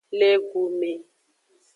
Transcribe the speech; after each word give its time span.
Le 0.19 0.29
gu 0.49 0.63
me. 0.79 0.91